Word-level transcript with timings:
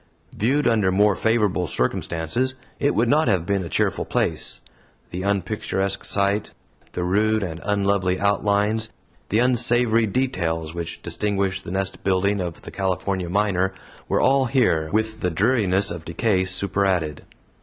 Viewed 0.35 0.65
under 0.67 0.91
more 0.91 1.15
favorable 1.15 1.67
circumstances, 1.67 2.55
it 2.79 2.95
would 2.95 3.07
not 3.07 3.27
have 3.27 3.45
been 3.45 3.63
a 3.63 3.69
cheerful 3.69 4.03
place. 4.03 4.59
The 5.11 5.21
unpicturesque 5.21 6.03
site, 6.05 6.49
the 6.93 7.03
rude 7.03 7.43
and 7.43 7.61
unlovely 7.63 8.19
outlines, 8.19 8.89
the 9.29 9.37
unsavory 9.37 10.07
details, 10.07 10.73
which 10.73 11.03
distinguish 11.03 11.61
the 11.61 11.69
nest 11.69 12.03
building 12.03 12.41
of 12.41 12.63
the 12.63 12.71
California 12.71 13.29
miner, 13.29 13.75
were 14.07 14.19
all 14.19 14.45
here, 14.45 14.89
with 14.91 15.19
the 15.19 15.29
dreariness 15.29 15.91
of 15.91 16.03
decay 16.03 16.45
superadded. 16.45 17.23